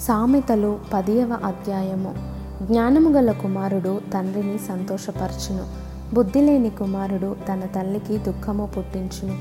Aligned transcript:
సామెతలు 0.00 0.78
పదియవ 0.94 1.38
అధ్యాయము. 1.44 2.14
జ్ఞానము 2.62 3.08
గల 3.08 3.32
కుమారుడు 3.32 4.00
తండ్రిని 4.14 4.58
సంతోషపరచును. 4.58 5.64
బుద్ధి 6.14 6.40
లేని 6.40 6.70
కుమారుడు 6.70 7.36
తన 7.48 7.60
తల్లికి 7.60 8.18
దుఃఖము 8.18 8.66
పుట్టించును. 8.66 9.38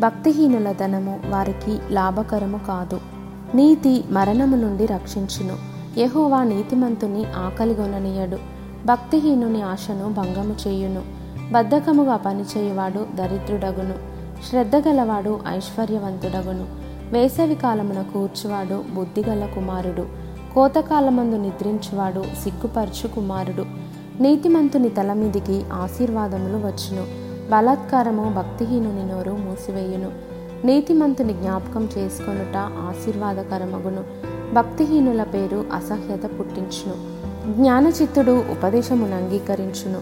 భక్తిహీనుల 0.00 0.72
ధనము 0.72 1.20
వారికి 1.28 1.78
లాభకరము 1.90 2.60
కాదు. 2.68 3.00
నీతి 3.54 4.04
మరణము 4.10 4.56
నుండి 4.56 4.86
రక్షించును. 4.86 5.56
యహోవా 6.00 6.44
నీతిమంతుని 6.44 7.24
ఆకలిగొననీయడు 7.24 8.38
భక్తిహీనుని 8.86 9.62
ఆశను 9.62 10.12
భంగము 10.12 10.68
చేయును. 10.68 11.02
బద్ధకముగా 11.52 12.16
పనిచేయువాడు 12.16 13.06
దరిద్రుడగును. 13.16 13.94
శ్రద్ధ 14.50 14.76
గలవాడు 14.76 15.40
ఐశ్వర్యవంతుడగును. 15.48 16.93
వేసవి 17.12 17.54
కాలమున 17.54 18.02
కూర్చువాడు 18.02 18.84
బుద్ధిగల 18.94 19.48
కుమారుడు. 19.54 20.06
కోతకాలమందు 20.54 21.36
నిద్రించువాడు 21.36 22.24
సిగ్గుపరచు 22.42 23.08
కుమారుడు. 23.08 23.64
నీతిమంతుని 24.22 24.88
తల 24.88 25.12
మీదికి 25.12 25.64
ఆశీర్వాదములు 25.72 26.56
వచ్చును. 26.56 27.06
బలాత్కారము 27.50 28.32
భక్తిహీనుని 28.36 29.06
నోరు 29.06 29.30
మూసివేయును. 29.30 30.10
నీతిమంతుని 30.66 31.32
జ్ఞాపకం 31.32 31.88
చేసుకొనుట 31.98 32.56
ఆశీర్వాదకరమగును. 32.56 34.04
భక్తిహీనుల 34.54 35.22
పేరు 35.22 35.64
అసహ్యత 35.74 36.24
పుట్టించును. 36.24 37.14
జ్ఞానచిత్తుడు 37.52 38.44
ఉపదేశమును 38.50 39.16
అంగీకరించును. 39.16 40.00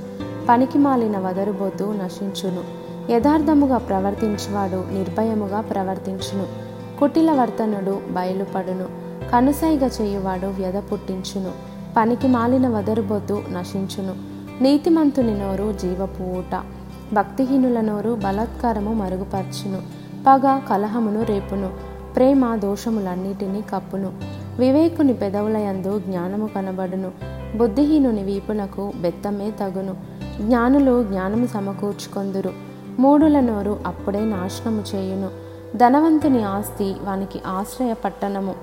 పనికి 0.48 0.79
మాలిన 0.79 1.19
వదరుబోతు 1.19 1.84
నశించును. 1.84 2.83
యథార్థముగా 3.12 3.79
ప్రవర్తించువాడు 3.79 4.84
నిర్భయముగా 4.93 5.61
ప్రవర్తించును. 5.61 6.72
కుటిలవర్తనుడు 7.02 8.01
బయలుపడును. 8.11 8.84
కనుసైగ 9.30 9.87
చేయువాడు 9.87 10.47
వ్యధ 10.47 10.77
పుట్టించును. 10.77 11.51
పనికి 11.97 12.28
మాలిన 12.28 12.69
వదరుబోతు 12.69 13.42
నశించును. 13.50 14.14
నీతిమంతుని 14.62 15.39
నోరు 15.39 15.72
జీవపు 15.72 16.22
ఊట. 16.22 16.62
భక్తిహీనుల 17.12 17.81
నోరు 17.81 18.19
బలాత్కారము 18.25 18.92
మరుగుపర్చును. 18.92 19.83
పగ 20.27 20.61
కలహమును 20.70 21.22
రేపును. 21.22 21.70
ప్రేమ 22.17 22.56
దోషములన్నిటినీ 22.56 23.61
కప్పును. 23.61 24.12
వివేకుని 24.59 25.12
పెదవులయందు 25.12 25.98
జ్ఞానము 25.98 26.47
కనబడును. 26.47 27.11
బుద్ధిహీనుని 27.56 28.22
వీపునకు 28.22 28.92
బెత్తమే 29.00 29.50
తగును. 29.50 29.97
జ్ఞానులు 30.42 31.03
జ్ఞానము 31.03 31.47
సమకూర్చుకొందురు. 31.47 32.50
మూడుల 32.98 33.41
నోరు 33.41 33.78
అప్పుడే 33.87 34.20
నాశనము 34.20 34.83
చేయును. 34.94 35.42
ధనవంతుని 35.77 36.42
ఆస్తి 36.45 36.89
వానికి 37.05 37.39
ఆశ్రయ 37.48 37.92
పట్టణము 37.95 38.55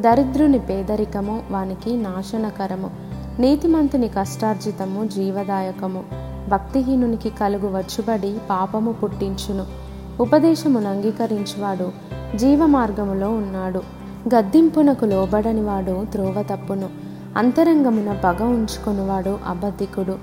దరిద్రుని 0.00 0.58
పేదరికము 0.58 1.36
వానికి 1.50 1.92
నాశనకరము 1.96 2.90
నీతిమంతుని 3.40 4.08
కష్టార్జితము 4.08 5.00
జీవదాయకము 5.06 6.02
భక్తిహీనునికి 6.48 7.30
కలుగు 7.30 7.68
వచ్చుబడి 7.68 8.32
పాపము 8.50 8.92
పుట్టించును 8.92 9.64
ఉపదేశమును 10.20 10.88
అంగీకరించువాడు 10.90 11.88
జీవ 12.36 12.66
మార్గములో 12.66 13.28
ఉన్నాడు 13.32 13.82
గద్దింపునకు 14.34 15.04
లోబడని 15.04 15.62
వాడు 15.62 15.94
త్రోవ 16.12 16.42
తప్పును 16.42 16.88
అంతరంగమున 17.36 18.10
పగ 18.24 18.42
ఉంచుకొనివాడు 18.52 19.38
అబద్ధికుడు 19.46 20.14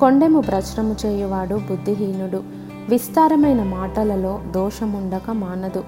కొండెము 0.00 0.40
ప్రచురము 0.40 0.94
చేయువాడు 1.04 1.56
బుద్ధిహీనుడు 1.68 2.40
విస్తారమైన 2.88 3.62
మాటలలో 3.62 4.40
దోషముండక 4.50 5.30
మానదు. 5.30 5.84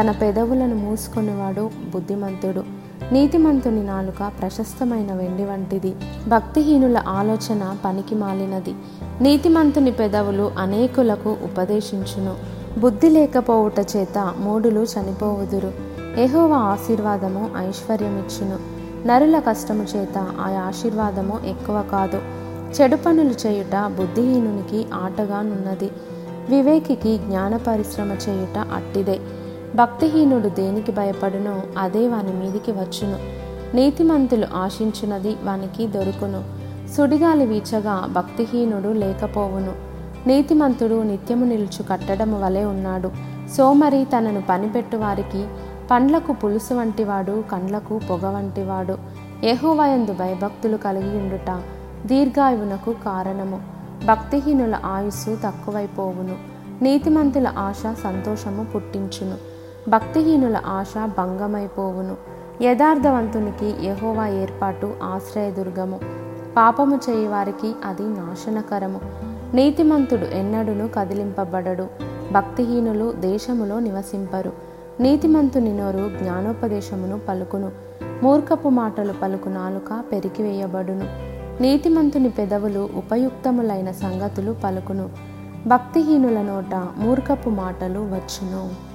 తన 0.00 0.10
పెదవులను 0.10 0.74
మూసుకునేవాడు 0.74 1.70
బుద్ధిమంతుడు. 1.94 2.64
నీతిమంతుని 3.12 3.84
నాలుక 3.84 4.32
ప్రశస్తమైన 4.40 5.12
వెండి 5.12 5.44
వంటిది. 5.44 5.94
భక్తిహీనుల 6.28 7.02
ఆలోచన 7.08 7.76
పనికి 7.84 8.14
మాలినది. 8.14 8.74
నీతిమంతుని 9.20 9.90
పెదవులు 9.90 10.50
అనేకులకు 10.58 11.36
ఉపదేశించును. 11.44 12.36
బుద్ధి 12.80 13.08
లేకపోవుట 13.08 13.80
చేత 13.96 14.34
మూడులు 14.38 14.80
చనిపోవుదురు. 14.80 15.72
ఎహోవ 16.18 16.52
ఆశీర్వాదము 16.52 17.50
ఐశ్వర్యమిచ్చును. 17.56 18.58
నరుల 19.06 19.38
కష్టము 19.38 19.86
చేత 19.96 20.18
ఆ 20.18 20.64
ఆశీర్వాదము 20.66 21.40
ఎక్కువ 21.46 21.84
కాదు. 21.92 22.20
చెడు 22.80 22.96
పనులు 22.96 23.46
చేయుట 23.46 23.92
బుద్ధిహీనునికి 23.98 24.86
ఆటగానున్నది. 24.94 25.90
వివేకికి 26.50 27.18
జ్ఞాన 27.18 27.56
పరిశ్రమ 27.56 28.12
చేయుట 28.12 28.58
అట్టిదే. 28.58 29.20
భక్తిహీనుడు 29.74 30.48
దేనికి 30.48 30.92
భయపడునో 30.92 31.60
అదే 31.78 32.08
వాని 32.08 32.32
మీదికి 32.32 32.72
వచ్చును. 32.72 33.42
నీతిమంతులు 33.76 34.46
ఆశించున్నది 34.54 35.36
వానికి 35.44 35.86
దొరుకును. 35.86 36.44
సుడిగాలి 36.96 37.46
వీచగా 37.46 38.08
భక్తిహీనుడు 38.12 38.88
లేకపోవును. 38.88 39.72
నీతిమంతుడు 40.26 41.02
నిత్యము 41.02 41.44
నిలుచు 41.44 41.82
కట్టడము 41.82 42.40
వలె 42.40 42.64
ఉన్నాడు. 42.64 43.10
సోమరి 43.56 44.04
తనను 44.04 44.42
పనిపెట్టు 44.48 44.96
వారికి 44.96 45.46
పండ్లకు 45.90 46.32
పులుసు 46.32 46.74
వంటివాడు 46.74 47.44
కండ్లకు 47.52 48.00
పొగ 48.10 48.26
వంటివాడు. 48.26 48.98
యహోవయందు 49.44 50.12
భయభక్తులు 50.12 50.76
కలిగి 50.76 51.16
ఉండుట 51.16 51.60
దీర్ఘాయువునకు 52.06 52.92
కారణము. 52.92 53.81
భక్తిహీనుల 54.06 54.80
ఆయుస్సు 54.84 55.38
తక్కువైపోవును. 55.44 56.36
నీతిమంతుల 56.84 57.52
ఆశ 57.58 57.82
సంతోషము 58.04 58.64
పుట్టించును. 58.64 59.34
భక్తిహీనుల 59.90 60.60
ఆశ 60.66 60.94
భంగమైపోవును. 61.18 62.16
యథార్థవంతునికి 62.62 63.86
యహోవా 63.86 64.26
ఏర్పాటు 64.26 64.94
ఆశ్రయదుర్గము. 65.02 66.00
పాపము 66.56 67.00
చేయువారికి 67.10 67.74
అది 67.84 68.02
నాశనకరము. 68.02 69.00
నీతిమంతుడు 69.54 70.24
ఎన్నడును 70.24 70.88
కదిలింపబడడు. 70.88 71.86
భక్తిహీనులు 72.32 73.12
దేశములో 73.12 73.80
నివసింపరు. 73.80 74.52
నీతిమంతుని 75.00 75.76
నోరు 75.76 76.10
జ్ఞానోపదేశమును 76.22 77.20
పలుకును. 77.28 77.70
మూర్ఖపు 78.22 78.68
మాటలు 78.68 79.12
పలుకు 79.12 79.48
నాలుక 79.48 80.04
పెరికివేయబడును. 80.12 81.31
నీతిమంతుని 81.62 82.30
పెదవులు 82.30 82.88
ఉపయుక్తములైన 82.94 83.90
సంగతులు 83.90 84.52
పలుకును. 84.64 85.10
భక్తిహీనుల 85.66 86.38
నోట 86.42 86.74
మూర్ఖపు 86.98 87.50
మాటలు 87.50 87.98
వచ్చును. 87.98 88.91